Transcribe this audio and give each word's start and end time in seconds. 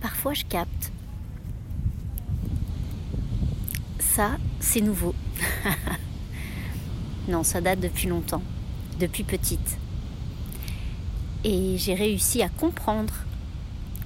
parfois 0.00 0.34
je 0.34 0.44
capte. 0.44 0.92
Ça, 3.98 4.32
c'est 4.58 4.80
nouveau. 4.80 5.14
non, 7.28 7.42
ça 7.42 7.60
date 7.60 7.80
depuis 7.80 8.08
longtemps, 8.08 8.42
depuis 8.98 9.24
petite. 9.24 9.78
Et 11.44 11.76
j'ai 11.78 11.94
réussi 11.94 12.42
à 12.42 12.48
comprendre 12.48 13.14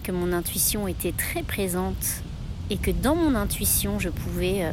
que 0.03 0.13
mon 0.13 0.33
intuition 0.33 0.87
était 0.87 1.13
très 1.13 1.43
présente 1.43 2.23
et 2.71 2.77
que 2.77 2.91
dans 2.91 3.17
mon 3.17 3.35
intuition, 3.35 3.99
je 3.99 4.09
pouvais 4.09 4.65
euh, 4.65 4.73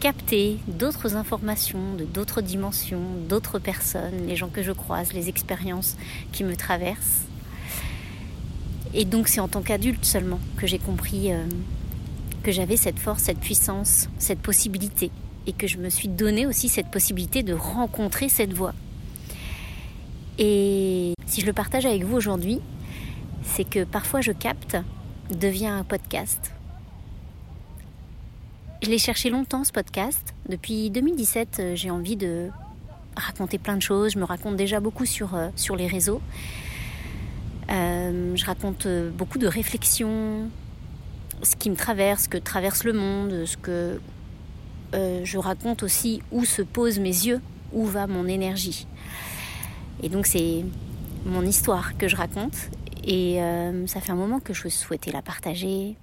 capter 0.00 0.58
d'autres 0.66 1.14
informations, 1.14 1.94
de 1.96 2.04
d'autres 2.04 2.40
dimensions, 2.40 3.02
d'autres 3.28 3.58
personnes, 3.58 4.26
les 4.26 4.36
gens 4.36 4.48
que 4.48 4.62
je 4.62 4.72
croise, 4.72 5.12
les 5.12 5.28
expériences 5.28 5.96
qui 6.32 6.42
me 6.42 6.56
traversent. 6.56 7.29
Et 8.94 9.04
donc 9.04 9.28
c'est 9.28 9.40
en 9.40 9.48
tant 9.48 9.62
qu'adulte 9.62 10.04
seulement 10.04 10.40
que 10.56 10.66
j'ai 10.66 10.78
compris 10.78 11.32
euh, 11.32 11.44
que 12.42 12.52
j'avais 12.52 12.76
cette 12.76 12.98
force, 12.98 13.22
cette 13.24 13.40
puissance, 13.40 14.08
cette 14.18 14.40
possibilité. 14.40 15.10
Et 15.46 15.52
que 15.52 15.66
je 15.66 15.78
me 15.78 15.88
suis 15.88 16.08
donné 16.08 16.46
aussi 16.46 16.68
cette 16.68 16.90
possibilité 16.90 17.42
de 17.42 17.54
rencontrer 17.54 18.28
cette 18.28 18.52
voix. 18.52 18.74
Et 20.38 21.14
si 21.26 21.40
je 21.40 21.46
le 21.46 21.52
partage 21.52 21.86
avec 21.86 22.04
vous 22.04 22.16
aujourd'hui, 22.16 22.60
c'est 23.42 23.68
que 23.68 23.84
parfois 23.84 24.20
je 24.20 24.32
capte 24.32 24.76
devient 25.30 25.66
un 25.66 25.84
podcast. 25.84 26.52
Je 28.82 28.88
l'ai 28.88 28.98
cherché 28.98 29.28
longtemps 29.28 29.64
ce 29.64 29.72
podcast. 29.72 30.34
Depuis 30.48 30.90
2017, 30.90 31.58
euh, 31.60 31.76
j'ai 31.76 31.90
envie 31.90 32.16
de 32.16 32.48
raconter 33.14 33.58
plein 33.58 33.76
de 33.76 33.82
choses. 33.82 34.12
Je 34.12 34.18
me 34.18 34.24
raconte 34.24 34.56
déjà 34.56 34.80
beaucoup 34.80 35.04
sur, 35.04 35.34
euh, 35.34 35.48
sur 35.54 35.76
les 35.76 35.86
réseaux. 35.86 36.22
Euh, 37.70 37.99
je 38.34 38.44
raconte 38.44 38.86
beaucoup 39.14 39.38
de 39.38 39.46
réflexions, 39.46 40.48
ce 41.42 41.56
qui 41.56 41.70
me 41.70 41.76
traverse, 41.76 42.24
ce 42.24 42.28
que 42.28 42.38
traverse 42.38 42.84
le 42.84 42.92
monde, 42.92 43.44
ce 43.46 43.56
que 43.56 44.00
je 44.92 45.38
raconte 45.38 45.82
aussi 45.82 46.22
où 46.32 46.44
se 46.44 46.62
posent 46.62 46.98
mes 46.98 47.08
yeux, 47.08 47.40
où 47.72 47.84
va 47.84 48.06
mon 48.06 48.26
énergie. 48.26 48.86
Et 50.02 50.08
donc 50.08 50.26
c'est 50.26 50.64
mon 51.24 51.42
histoire 51.42 51.96
que 51.96 52.08
je 52.08 52.16
raconte 52.16 52.70
et 53.04 53.42
euh, 53.42 53.86
ça 53.86 54.00
fait 54.00 54.12
un 54.12 54.16
moment 54.16 54.40
que 54.40 54.52
je 54.52 54.68
souhaitais 54.68 55.12
la 55.12 55.22
partager 55.22 55.96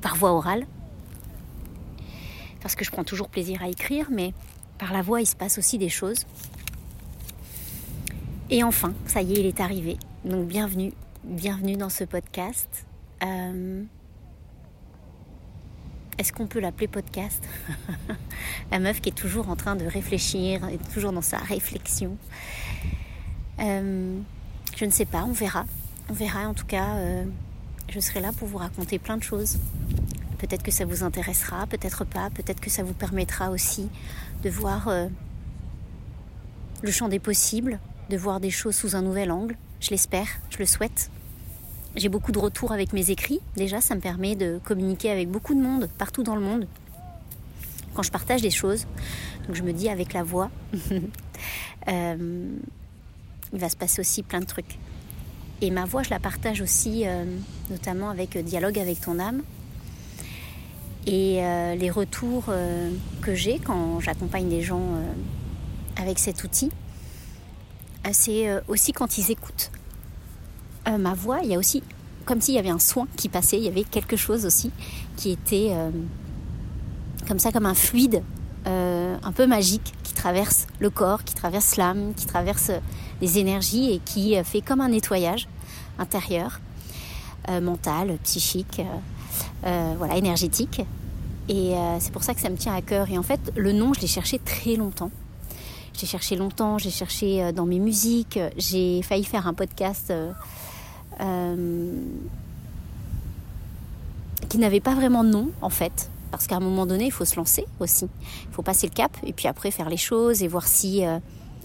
par 0.00 0.16
voix 0.16 0.32
orale. 0.32 0.66
Parce 2.60 2.74
que 2.74 2.84
je 2.84 2.90
prends 2.90 3.04
toujours 3.04 3.28
plaisir 3.28 3.62
à 3.62 3.68
écrire, 3.68 4.08
mais 4.10 4.32
par 4.78 4.92
la 4.92 5.02
voix, 5.02 5.20
il 5.20 5.26
se 5.26 5.36
passe 5.36 5.58
aussi 5.58 5.78
des 5.78 5.88
choses. 5.88 6.26
Et 8.50 8.62
enfin, 8.62 8.92
ça 9.06 9.22
y 9.22 9.34
est, 9.34 9.40
il 9.40 9.46
est 9.46 9.60
arrivé. 9.60 9.96
Donc 10.26 10.48
bienvenue, 10.48 10.92
bienvenue 11.22 11.76
dans 11.76 11.88
ce 11.88 12.02
podcast. 12.02 12.84
Euh, 13.22 13.84
est-ce 16.18 16.32
qu'on 16.32 16.48
peut 16.48 16.58
l'appeler 16.58 16.88
podcast? 16.88 17.44
La 18.72 18.80
meuf 18.80 19.00
qui 19.00 19.10
est 19.10 19.16
toujours 19.16 19.48
en 19.50 19.54
train 19.54 19.76
de 19.76 19.84
réfléchir, 19.84 20.68
toujours 20.92 21.12
dans 21.12 21.22
sa 21.22 21.38
réflexion. 21.38 22.16
Euh, 23.60 24.18
je 24.76 24.84
ne 24.84 24.90
sais 24.90 25.04
pas, 25.04 25.22
on 25.22 25.30
verra. 25.30 25.64
On 26.08 26.12
verra 26.12 26.48
en 26.48 26.54
tout 26.54 26.66
cas. 26.66 26.96
Euh, 26.96 27.24
je 27.88 28.00
serai 28.00 28.18
là 28.18 28.32
pour 28.32 28.48
vous 28.48 28.58
raconter 28.58 28.98
plein 28.98 29.18
de 29.18 29.22
choses. 29.22 29.58
Peut-être 30.38 30.64
que 30.64 30.72
ça 30.72 30.84
vous 30.84 31.04
intéressera, 31.04 31.68
peut-être 31.68 32.04
pas. 32.04 32.30
Peut-être 32.30 32.60
que 32.60 32.70
ça 32.70 32.82
vous 32.82 32.94
permettra 32.94 33.52
aussi 33.52 33.88
de 34.42 34.50
voir 34.50 34.90
le 36.82 36.90
champ 36.90 37.06
des 37.06 37.20
possibles, 37.20 37.78
de 38.10 38.16
voir 38.16 38.40
des 38.40 38.50
choses 38.50 38.74
sous 38.74 38.96
un 38.96 39.02
nouvel 39.02 39.30
angle. 39.30 39.56
Je 39.86 39.92
l'espère, 39.92 40.26
je 40.50 40.58
le 40.58 40.66
souhaite. 40.66 41.12
J'ai 41.94 42.08
beaucoup 42.08 42.32
de 42.32 42.40
retours 42.40 42.72
avec 42.72 42.92
mes 42.92 43.12
écrits. 43.12 43.38
Déjà, 43.54 43.80
ça 43.80 43.94
me 43.94 44.00
permet 44.00 44.34
de 44.34 44.58
communiquer 44.64 45.12
avec 45.12 45.30
beaucoup 45.30 45.54
de 45.54 45.60
monde, 45.60 45.88
partout 45.96 46.24
dans 46.24 46.34
le 46.34 46.40
monde. 46.40 46.66
Quand 47.94 48.02
je 48.02 48.10
partage 48.10 48.42
des 48.42 48.50
choses, 48.50 48.84
donc 49.46 49.54
je 49.54 49.62
me 49.62 49.72
dis 49.72 49.88
avec 49.88 50.12
la 50.12 50.24
voix, 50.24 50.50
euh, 51.88 52.48
il 53.52 53.58
va 53.60 53.68
se 53.68 53.76
passer 53.76 54.00
aussi 54.00 54.24
plein 54.24 54.40
de 54.40 54.44
trucs. 54.44 54.76
Et 55.60 55.70
ma 55.70 55.84
voix, 55.84 56.02
je 56.02 56.10
la 56.10 56.18
partage 56.18 56.60
aussi, 56.60 57.04
euh, 57.06 57.24
notamment 57.70 58.10
avec 58.10 58.34
euh, 58.34 58.42
Dialogue 58.42 58.80
avec 58.80 59.00
ton 59.00 59.20
âme. 59.20 59.44
Et 61.06 61.40
les 61.78 61.90
retours 61.92 62.46
que 63.22 63.34
j'ai 63.36 63.60
quand 63.60 64.00
j'accompagne 64.00 64.48
des 64.48 64.62
gens 64.62 64.82
avec 65.94 66.18
cet 66.18 66.42
outil, 66.42 66.72
c'est 68.10 68.48
aussi 68.66 68.90
quand 68.90 69.16
ils 69.16 69.30
écoutent 69.30 69.70
ma 70.98 71.14
voix. 71.14 71.40
Il 71.42 71.50
y 71.50 71.54
a 71.54 71.58
aussi, 71.58 71.82
comme 72.24 72.40
s'il 72.40 72.54
y 72.54 72.58
avait 72.58 72.70
un 72.70 72.78
soin 72.78 73.06
qui 73.16 73.28
passait, 73.28 73.58
il 73.58 73.64
y 73.64 73.68
avait 73.68 73.84
quelque 73.84 74.16
chose 74.16 74.46
aussi 74.46 74.70
qui 75.16 75.30
était 75.32 75.72
comme 77.26 77.38
ça, 77.38 77.50
comme 77.50 77.66
un 77.66 77.74
fluide 77.74 78.22
un 78.64 79.32
peu 79.34 79.46
magique 79.46 79.94
qui 80.02 80.14
traverse 80.14 80.66
le 80.78 80.90
corps, 80.90 81.24
qui 81.24 81.34
traverse 81.34 81.76
l'âme, 81.76 82.12
qui 82.14 82.26
traverse 82.26 82.70
les 83.20 83.38
énergies 83.38 83.92
et 83.92 83.98
qui 83.98 84.36
fait 84.44 84.60
comme 84.60 84.80
un 84.80 84.90
nettoyage 84.90 85.48
intérieur, 85.98 86.60
euh, 87.48 87.60
mental, 87.60 88.18
psychique, 88.24 88.80
euh, 88.80 89.66
euh, 89.66 89.94
voilà, 89.98 90.16
énergétique. 90.16 90.82
Et 91.48 91.74
c'est 92.00 92.10
pour 92.10 92.24
ça 92.24 92.34
que 92.34 92.40
ça 92.40 92.50
me 92.50 92.56
tient 92.56 92.74
à 92.74 92.82
cœur. 92.82 93.08
Et 93.08 93.16
en 93.16 93.22
fait, 93.22 93.52
le 93.54 93.70
nom, 93.70 93.94
je 93.94 94.00
l'ai 94.00 94.08
cherché 94.08 94.40
très 94.40 94.74
longtemps. 94.74 95.12
J'ai 95.94 96.06
cherché 96.06 96.34
longtemps, 96.34 96.76
j'ai 96.76 96.90
cherché 96.90 97.52
dans 97.52 97.66
mes 97.66 97.78
musiques, 97.78 98.40
j'ai 98.56 99.00
failli 99.02 99.22
faire 99.22 99.46
un 99.46 99.54
podcast 99.54 100.12
qui 104.48 104.58
n'avait 104.58 104.80
pas 104.80 104.94
vraiment 104.94 105.24
de 105.24 105.30
nom 105.30 105.50
en 105.62 105.70
fait. 105.70 106.10
Parce 106.30 106.46
qu'à 106.46 106.56
un 106.56 106.60
moment 106.60 106.86
donné, 106.86 107.06
il 107.06 107.12
faut 107.12 107.24
se 107.24 107.36
lancer 107.36 107.66
aussi. 107.80 108.08
Il 108.48 108.52
faut 108.52 108.62
passer 108.62 108.86
le 108.86 108.92
cap 108.92 109.16
et 109.24 109.32
puis 109.32 109.48
après 109.48 109.70
faire 109.70 109.88
les 109.88 109.96
choses 109.96 110.42
et 110.42 110.48
voir 110.48 110.66
si 110.66 111.02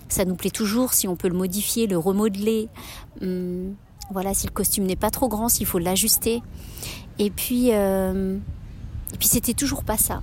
ça 0.07 0.25
nous 0.25 0.35
plaît 0.35 0.51
toujours, 0.51 0.93
si 0.93 1.07
on 1.07 1.15
peut 1.15 1.29
le 1.29 1.37
modifier, 1.37 1.87
le 1.87 1.97
remodeler. 1.97 2.69
Hum, 3.21 3.73
voilà, 4.11 4.33
si 4.33 4.45
le 4.45 4.51
costume 4.51 4.83
n'est 4.85 4.97
pas 4.97 5.09
trop 5.09 5.29
grand, 5.29 5.47
s'il 5.49 5.65
faut 5.65 5.79
l'ajuster. 5.79 6.43
Et 7.17 7.29
puis, 7.29 7.69
euh, 7.71 8.37
et 9.13 9.17
puis 9.17 9.27
c'était 9.27 9.53
toujours 9.53 9.83
pas 9.83 9.97
ça. 9.97 10.21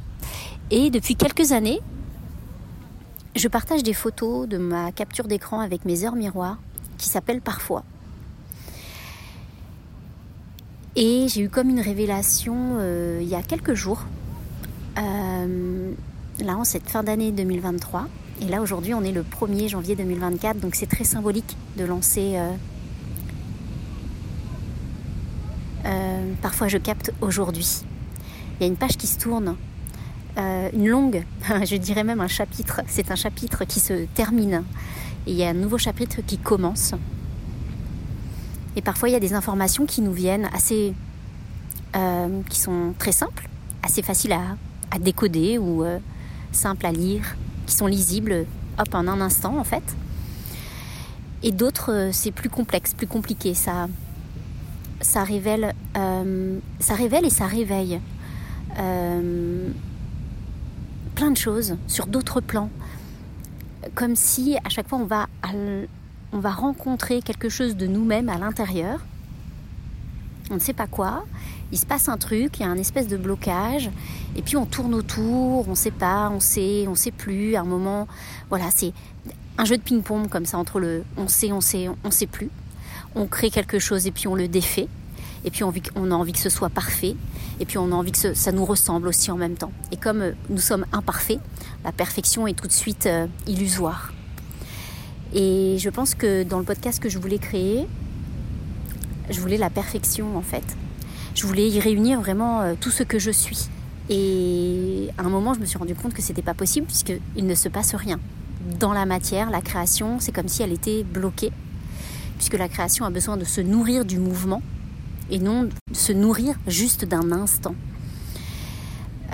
Et 0.71 0.91
depuis 0.91 1.17
quelques 1.17 1.53
années, 1.53 1.81
je 3.35 3.49
partage 3.49 3.83
des 3.83 3.95
photos 3.95 4.47
de 4.47 4.59
ma 4.59 4.93
capture 4.93 5.27
d'écran 5.27 5.61
avec 5.61 5.85
mes 5.85 6.05
heures 6.05 6.17
miroirs 6.17 6.59
qui 6.99 7.09
s'appellent 7.09 7.41
Parfois. 7.41 7.85
Et 10.97 11.27
j'ai 11.29 11.43
eu 11.43 11.49
comme 11.49 11.69
une 11.69 11.81
révélation 11.81 12.77
euh, 12.79 13.19
il 13.23 13.29
y 13.29 13.35
a 13.35 13.43
quelques 13.43 13.75
jours, 13.75 14.05
euh, 14.99 15.93
là 16.41 16.57
en 16.57 16.65
cette 16.65 16.89
fin 16.89 17.03
d'année 17.03 17.31
2023. 17.31 18.09
Et 18.41 18.47
là 18.47 18.63
aujourd'hui 18.63 18.95
on 18.95 19.03
est 19.03 19.13
le 19.13 19.23
1er 19.23 19.69
janvier 19.69 19.97
2024, 19.97 20.61
donc 20.61 20.75
c'est 20.75 20.87
très 20.87 21.05
symbolique 21.05 21.57
de 21.77 21.85
lancer 21.85 22.41
euh, 25.85 26.35
parfois 26.43 26.69
je 26.69 26.79
capte 26.79 27.13
aujourd'hui. 27.21 27.83
Il 28.59 28.63
y 28.63 28.65
a 28.65 28.67
une 28.67 28.77
page 28.77 28.97
qui 28.97 29.07
se 29.07 29.19
tourne, 29.19 29.57
une 30.37 30.89
longue, 30.89 31.25
je 31.65 31.77
dirais 31.77 32.05
même 32.05 32.21
un 32.21 32.29
chapitre. 32.29 32.81
C'est 32.87 33.11
un 33.11 33.17
chapitre 33.17 33.65
qui 33.65 33.81
se 33.81 34.07
termine 34.15 34.65
et 35.27 35.33
il 35.33 35.37
y 35.37 35.45
a 35.45 35.49
un 35.49 35.55
nouveau 35.55 35.79
chapitre 35.79 36.23
qui 36.27 36.39
commence. 36.39 36.95
Et 38.79 38.81
parfois 38.81 39.09
il 39.09 39.13
y 39.13 39.17
a 39.17 39.21
des 39.21 39.35
informations 39.35 39.87
qui 39.87 40.03
nous 40.03 40.13
viennent 40.13 40.49
assez, 40.55 40.95
euh, 41.97 42.41
qui 42.49 42.61
sont 42.61 42.95
très 42.97 43.11
simples, 43.11 43.49
assez 43.83 44.03
faciles 44.03 44.33
à, 44.33 44.57
à 44.93 45.01
décoder 45.01 45.59
ou 45.59 45.85
simples 46.53 46.87
à 46.87 46.93
lire, 46.93 47.37
qui 47.67 47.75
sont 47.75 47.89
lisibles, 47.89 48.47
hop, 48.79 48.95
en 48.95 49.09
un 49.09 49.21
instant 49.21 49.59
en 49.59 49.65
fait. 49.65 49.83
Et 51.43 51.51
d'autres, 51.51 52.11
c'est 52.13 52.31
plus 52.31 52.49
complexe, 52.49 52.95
plus 52.95 53.09
compliqué. 53.09 53.53
Ça, 53.53 53.89
ça 55.01 55.25
révèle, 55.25 55.75
euh, 55.97 56.61
ça 56.79 56.95
révèle 56.95 57.25
et 57.25 57.31
ça 57.31 57.47
réveille 57.47 58.01
euh, 58.79 59.71
plein 61.17 61.33
de 61.33 61.37
choses 61.37 61.77
sur 61.89 62.07
d'autres 62.07 62.41
plans. 62.41 62.71
Comme 63.97 64.15
si 64.15 64.57
à 64.65 64.69
chaque 64.69 64.89
fois 64.89 64.99
on 64.99 65.05
va, 65.05 65.27
on 66.33 66.39
va 66.39 66.51
rencontrer 66.51 67.23
quelque 67.23 67.49
chose 67.49 67.77
de 67.77 67.87
nous-mêmes 67.87 68.29
à 68.29 68.39
l'intérieur. 68.39 69.01
On 70.51 70.55
ne 70.55 70.61
sait 70.61 70.73
pas 70.73 70.87
quoi. 70.87 71.25
Il 71.73 71.79
se 71.79 71.87
passe 71.87 72.09
un 72.09 72.17
truc, 72.17 72.59
il 72.59 72.63
y 72.63 72.65
a 72.65 72.69
un 72.69 72.79
espèce 72.79 73.09
de 73.09 73.17
blocage, 73.17 73.91
et 74.37 74.43
puis 74.43 74.57
on 74.57 74.65
tourne 74.65 74.95
autour, 74.95 75.69
on 75.69 75.73
ne 75.73 75.77
sait 75.77 75.91
pas, 75.91 76.31
on 76.31 76.41
sait, 76.41 76.87
on 76.89 76.95
sait 76.95 77.11
plus. 77.11 77.57
À 77.57 77.61
un 77.61 77.65
moment, 77.65 78.09
voilà, 78.49 78.71
c'est 78.71 78.93
un 79.59 79.65
jeu 79.65 79.77
de 79.77 79.83
ping-pong 79.83 80.29
comme 80.29 80.47
ça 80.47 80.57
entre 80.57 80.81
le 80.81 81.05
on 81.17 81.29
sait, 81.29 81.53
on 81.53 81.61
sait, 81.61 81.89
on 82.05 82.11
sait 82.11 82.27
plus 82.27 82.51
on 83.15 83.27
crée 83.27 83.51
quelque 83.51 83.79
chose 83.79 84.07
et 84.07 84.11
puis 84.11 84.29
on 84.29 84.35
le 84.35 84.49
défait. 84.49 84.89
Et 85.45 85.51
puis 85.51 85.63
on, 85.65 86.11
a 86.11 86.15
envie 86.15 86.33
que 86.33 86.39
ce 86.39 86.51
soit 86.51 86.69
parfait. 86.69 87.15
Et 87.61 87.65
puis 87.65 87.79
on 87.79 87.93
a 87.93 87.95
envie 87.95 88.13
que 88.13 88.35
ça 88.35 88.53
nous 88.53 88.65
ressemble 88.65 89.09
aussi 89.09 89.31
en 89.31 89.37
même 89.37 89.55
temps. 89.55 89.73
Et 89.93 89.97
comme 89.97 90.21
euh, 90.21 90.33
nous 90.51 90.59
sommes 90.59 90.85
imparfaits, 90.93 91.41
la 91.85 91.93
perfection 91.93 92.47
est 92.47 92.55
tout 92.55 92.67
de 92.67 92.73
suite 92.73 93.07
euh, 93.07 93.27
illusoire. 93.47 94.13
Et 95.35 95.77
je 95.79 95.91
pense 95.91 96.15
que 96.15 96.43
dans 96.43 96.59
le 96.59 96.65
podcast 96.65 97.03
que 97.03 97.09
je 97.09 97.19
voulais 97.19 97.39
créer, 97.39 97.87
je 99.31 99.41
voulais 99.41 99.59
la 99.59 99.71
perfection 99.71 100.37
en 100.37 100.43
fait. 100.43 100.65
Je 101.35 101.47
voulais 101.47 101.69
y 101.69 101.81
réunir 101.81 102.21
vraiment 102.21 102.63
euh, 102.63 102.75
tout 102.81 102.91
ce 102.91 103.03
que 103.03 103.19
je 103.19 103.31
suis. 103.31 103.69
Et 104.09 105.11
à 105.19 105.23
un 105.23 105.29
moment, 105.29 105.53
je 105.53 105.61
me 105.61 105.67
suis 105.67 105.79
rendu 105.79 105.95
compte 105.95 106.15
que 106.15 106.23
c'était 106.23 106.43
pas 106.43 106.55
possible 106.55 106.87
puisqu'il 106.87 107.47
ne 107.47 107.55
se 107.55 107.69
passe 107.69 107.95
rien. 107.95 108.19
Dans 108.81 108.93
la 108.93 109.07
matière, 109.07 109.51
la 109.51 109.61
création, 109.61 110.19
c'est 110.19 110.33
comme 110.33 110.49
si 110.49 110.63
elle 110.63 110.73
était 110.73 111.05
bloquée, 111.05 111.53
puisque 112.37 112.55
la 112.55 112.69
création 112.69 113.05
a 113.05 113.11
besoin 113.11 113.37
de 113.37 113.45
se 113.45 113.61
nourrir 113.61 114.05
du 114.05 114.19
mouvement 114.19 114.63
et 115.31 115.39
non 115.39 115.65
de 115.65 115.71
se 115.93 116.13
nourrir 116.13 116.57
juste 116.67 117.05
d'un 117.05 117.33
instant. 117.33 117.75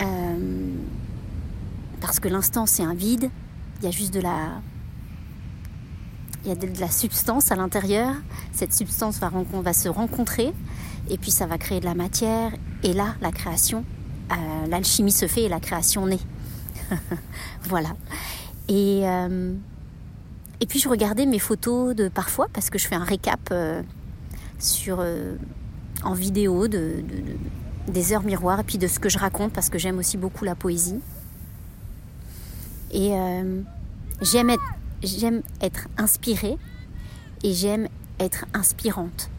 Euh, 0.03 0.75
parce 2.01 2.19
que 2.19 2.29
l'instant, 2.29 2.67
c'est 2.67 2.83
un 2.83 2.95
vide, 2.95 3.31
il 3.81 3.85
y 3.85 3.89
a 3.89 3.93
juste 3.93 4.13
de 4.13 4.21
la, 4.21 4.61
il 6.45 6.49
y 6.49 6.53
a 6.53 6.55
de, 6.55 6.69
la 6.81 6.91
substance 6.91 7.51
à 7.51 7.57
l'intérieur. 7.57 8.15
Cette 8.53 8.73
substance 8.73 9.19
va, 9.19 9.31
va, 9.31 9.73
se 9.73 9.89
rencontrer 9.89 10.53
et 11.11 11.19
puis 11.19 11.31
ça 11.31 11.47
va 11.47 11.59
créer 11.59 11.81
de 11.81 11.87
la 11.87 11.95
matière. 11.95 12.53
Et 12.83 12.93
là, 12.93 13.15
la 13.21 13.33
création, 13.33 13.85
euh, 14.31 14.67
l'alchimie 14.69 15.13
se 15.13 15.27
fait 15.27 15.43
et 15.43 15.49
la 15.49 15.61
création 15.61 16.07
naît. 16.07 16.21
voilà. 17.65 17.97
Et, 18.69 19.03
euh, 19.05 19.55
et 20.61 20.67
puis 20.67 20.79
je 20.79 20.89
regardais 20.89 21.27
mes 21.27 21.39
photos 21.39 21.95
de 21.95 22.09
parfois 22.09 22.49
parce 22.53 22.69
que 22.71 22.79
je 22.79 22.87
fais 22.87 22.95
un 22.95 23.05
récap 23.05 23.41
euh, 23.51 23.83
sur, 24.59 25.05
en 26.03 26.15
vidéo 26.15 26.69
de, 26.69 27.05
des 27.89 28.13
heures 28.13 28.23
miroirs 28.23 28.61
et 28.61 28.65
puis 28.65 28.79
de 28.79 28.87
ce 28.87 28.99
que 28.99 29.09
je 29.09 29.19
raconte 29.19 29.53
parce 29.53 29.71
que 29.71 29.79
j'aime 29.79 29.99
aussi 29.99 30.19
beaucoup 30.19 30.45
la 30.45 30.55
poésie. 30.55 31.01
Et 32.93 33.13
j'aime 34.23 34.51
être 34.51 34.63
j'aime 35.05 35.43
être 35.61 35.89
inspirée 35.99 36.59
et 37.43 37.53
j'aime 37.53 37.89
être 38.19 38.47
inspirante. 38.55 39.31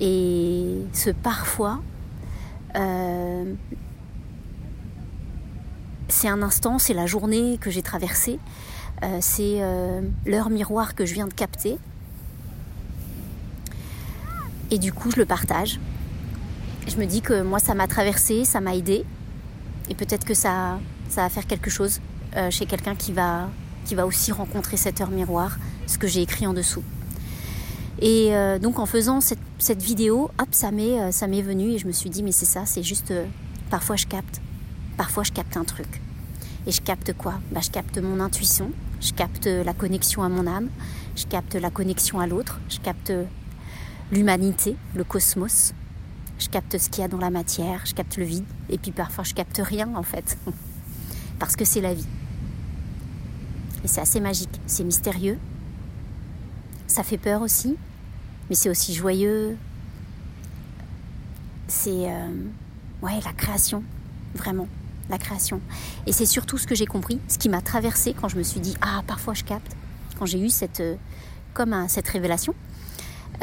Et 0.00 0.82
ce 0.92 1.10
parfois, 1.10 1.80
euh, 2.76 3.54
c'est 6.08 6.28
un 6.28 6.42
instant, 6.42 6.78
c'est 6.78 6.94
la 6.94 7.06
journée 7.06 7.58
que 7.60 7.70
j'ai 7.70 7.82
traversée, 7.82 8.38
euh, 9.02 9.18
c'est 9.20 9.58
euh, 9.60 10.02
l'heure 10.26 10.50
miroir 10.50 10.94
que 10.94 11.06
je 11.06 11.14
viens 11.14 11.26
de 11.26 11.34
capter. 11.34 11.78
Et 14.70 14.78
du 14.78 14.92
coup, 14.92 15.10
je 15.10 15.16
le 15.16 15.26
partage. 15.26 15.80
Je 16.88 16.96
me 16.96 17.06
dis 17.06 17.22
que 17.22 17.42
moi, 17.42 17.58
ça 17.58 17.74
m'a 17.74 17.86
traversé, 17.86 18.44
ça 18.44 18.60
m'a 18.60 18.74
aidé. 18.74 19.04
Et 19.88 19.94
peut-être 19.94 20.24
que 20.24 20.34
ça, 20.34 20.78
ça 21.08 21.22
va 21.22 21.28
faire 21.28 21.46
quelque 21.46 21.70
chose 21.70 22.00
chez 22.50 22.66
quelqu'un 22.66 22.94
qui 22.94 23.12
va 23.12 23.48
qui 23.86 23.94
va 23.94 24.04
aussi 24.04 24.32
rencontrer 24.32 24.76
cette 24.76 25.00
heure 25.00 25.10
miroir, 25.10 25.58
ce 25.86 25.96
que 25.96 26.08
j'ai 26.08 26.20
écrit 26.20 26.46
en 26.46 26.52
dessous. 26.52 26.82
Et 28.00 28.34
euh, 28.34 28.58
donc 28.58 28.78
en 28.78 28.86
faisant 28.86 29.20
cette, 29.20 29.82
vidéo, 29.82 30.30
hop, 30.38 30.48
ça 30.50 30.70
m'est, 30.70 31.00
euh, 31.00 31.10
ça 31.12 31.26
m'est 31.28 31.40
venu 31.40 31.70
et 31.70 31.78
je 31.78 31.86
me 31.86 31.92
suis 31.92 32.10
dit, 32.10 32.22
mais 32.22 32.32
c'est 32.32 32.44
ça, 32.44 32.66
c'est 32.66 32.82
juste, 32.82 33.10
euh, 33.10 33.24
parfois 33.70 33.96
je 33.96 34.06
capte, 34.06 34.42
parfois 34.96 35.22
je 35.22 35.32
capte 35.32 35.56
un 35.56 35.64
truc. 35.64 36.02
Et 36.66 36.72
je 36.72 36.82
capte 36.82 37.12
quoi? 37.16 37.34
Bah, 37.52 37.60
Je 37.62 37.70
capte 37.70 37.96
mon 37.98 38.18
intuition, 38.18 38.72
je 39.00 39.12
capte 39.12 39.46
la 39.46 39.72
connexion 39.72 40.24
à 40.24 40.28
mon 40.28 40.46
âme, 40.48 40.68
je 41.14 41.24
capte 41.24 41.54
la 41.54 41.70
connexion 41.70 42.18
à 42.18 42.26
l'autre, 42.26 42.60
je 42.68 42.80
capte 42.80 43.12
l'humanité, 44.10 44.76
le 44.94 45.04
cosmos, 45.04 45.72
je 46.38 46.48
capte 46.48 46.76
ce 46.76 46.90
qu'il 46.90 47.02
y 47.02 47.04
a 47.04 47.08
dans 47.08 47.18
la 47.18 47.30
matière, 47.30 47.82
je 47.86 47.94
capte 47.94 48.16
le 48.16 48.24
vide, 48.24 48.44
et 48.68 48.78
puis 48.78 48.90
parfois 48.90 49.22
je 49.22 49.32
capte 49.32 49.60
rien 49.64 49.88
en 49.94 50.02
fait, 50.02 50.36
parce 51.38 51.54
que 51.54 51.64
c'est 51.64 51.80
la 51.80 51.94
vie. 51.94 52.06
Et 53.84 53.88
c'est 53.88 54.00
assez 54.00 54.20
magique, 54.20 54.60
c'est 54.66 54.84
mystérieux. 54.84 55.38
Ça 56.86 57.02
fait 57.02 57.18
peur 57.18 57.42
aussi, 57.42 57.76
mais 58.48 58.54
c'est 58.54 58.70
aussi 58.70 58.94
joyeux. 58.94 59.56
C'est 61.68 62.10
euh, 62.10 62.28
ouais, 63.02 63.20
la 63.24 63.32
création, 63.32 63.82
vraiment, 64.34 64.68
la 65.10 65.18
création. 65.18 65.60
Et 66.06 66.12
c'est 66.12 66.26
surtout 66.26 66.58
ce 66.58 66.66
que 66.66 66.74
j'ai 66.74 66.86
compris, 66.86 67.20
ce 67.28 67.38
qui 67.38 67.48
m'a 67.48 67.60
traversé 67.60 68.14
quand 68.14 68.28
je 68.28 68.36
me 68.36 68.42
suis 68.42 68.60
dit 68.60 68.76
ah 68.80 69.02
parfois 69.06 69.34
je 69.34 69.44
capte, 69.44 69.76
quand 70.18 70.26
j'ai 70.26 70.40
eu 70.40 70.50
cette 70.50 70.80
euh, 70.80 70.96
comme 71.54 71.86
cette 71.88 72.08
révélation. 72.08 72.54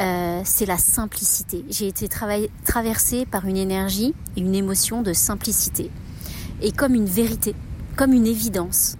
Euh, 0.00 0.40
c'est 0.44 0.66
la 0.66 0.78
simplicité. 0.78 1.64
J'ai 1.68 1.88
été 1.88 2.08
traversée 2.08 3.26
par 3.26 3.46
une 3.46 3.56
énergie 3.56 4.14
et 4.36 4.40
une 4.40 4.54
émotion 4.54 5.02
de 5.02 5.12
simplicité. 5.12 5.90
Et 6.60 6.72
comme 6.72 6.94
une 6.94 7.06
vérité, 7.06 7.54
comme 7.96 8.12
une 8.12 8.26
évidence. 8.26 8.96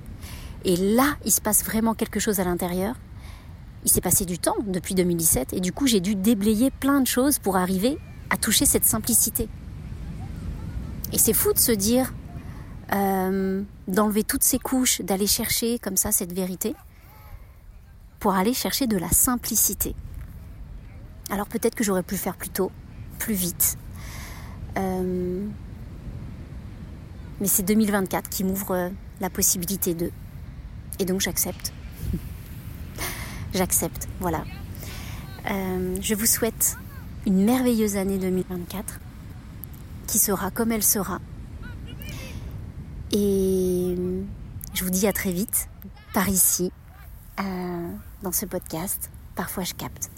Et 0.64 0.76
là, 0.76 1.16
il 1.24 1.30
se 1.30 1.40
passe 1.40 1.64
vraiment 1.64 1.94
quelque 1.94 2.20
chose 2.20 2.40
à 2.40 2.44
l'intérieur. 2.44 2.96
Il 3.84 3.90
s'est 3.90 4.00
passé 4.00 4.24
du 4.24 4.38
temps 4.38 4.56
depuis 4.66 4.94
2017 4.94 5.52
et 5.52 5.60
du 5.60 5.72
coup, 5.72 5.86
j'ai 5.86 6.00
dû 6.00 6.14
déblayer 6.14 6.70
plein 6.70 7.00
de 7.00 7.06
choses 7.06 7.38
pour 7.38 7.56
arriver 7.56 7.98
à 8.30 8.36
toucher 8.36 8.64
cette 8.64 8.84
simplicité. 8.84 9.48
Et 11.12 11.18
c'est 11.18 11.34
fou 11.34 11.52
de 11.52 11.58
se 11.58 11.72
dire, 11.72 12.12
euh, 12.92 13.62
d'enlever 13.88 14.24
toutes 14.24 14.42
ces 14.42 14.58
couches, 14.58 15.02
d'aller 15.02 15.26
chercher 15.26 15.78
comme 15.78 15.96
ça 15.96 16.12
cette 16.12 16.32
vérité, 16.32 16.74
pour 18.18 18.34
aller 18.34 18.54
chercher 18.54 18.86
de 18.86 18.96
la 18.96 19.10
simplicité. 19.10 19.94
Alors 21.30 21.46
peut-être 21.46 21.74
que 21.74 21.84
j'aurais 21.84 22.02
pu 22.02 22.16
faire 22.16 22.36
plus 22.36 22.48
tôt, 22.48 22.72
plus 23.18 23.34
vite. 23.34 23.76
Euh, 24.78 25.46
mais 27.40 27.46
c'est 27.46 27.62
2024 27.62 28.28
qui 28.30 28.44
m'ouvre 28.44 28.90
la 29.20 29.30
possibilité 29.30 29.94
de. 29.94 30.10
Et 30.98 31.04
donc 31.04 31.20
j'accepte. 31.20 31.72
j'accepte, 33.54 34.08
voilà. 34.20 34.44
Euh, 35.50 35.96
je 36.00 36.14
vous 36.14 36.26
souhaite 36.26 36.76
une 37.26 37.44
merveilleuse 37.44 37.96
année 37.96 38.18
2024 38.18 39.00
qui 40.06 40.18
sera 40.18 40.50
comme 40.50 40.72
elle 40.72 40.82
sera. 40.82 41.20
Et 43.12 43.96
je 44.74 44.84
vous 44.84 44.90
dis 44.90 45.06
à 45.06 45.12
très 45.12 45.32
vite 45.32 45.68
par 46.12 46.28
ici, 46.28 46.72
euh, 47.40 47.88
dans 48.22 48.32
ce 48.32 48.46
podcast. 48.46 49.10
Parfois 49.34 49.64
je 49.64 49.74
capte. 49.74 50.10